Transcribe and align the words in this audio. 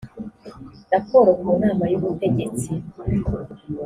raporo 0.93 1.29
ku 1.41 1.49
nama 1.61 1.83
y 1.91 1.95
ubutegetsi 1.99 2.69